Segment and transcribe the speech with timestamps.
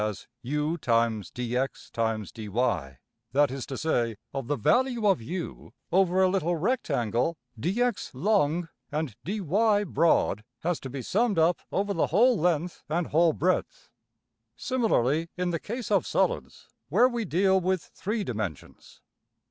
[0.01, 0.77] png}% elements as $u·
[1.33, 1.91] dx·
[2.33, 2.97] dy$
[3.33, 10.43] (that is to say, of the value of~$u$ over a little rectangle $dx$~long and $dy$~broad)
[10.61, 13.89] has to be summed up over the whole length and whole breadth.
[14.57, 19.01] Similarly in the case of solids, where we deal with three dimensions.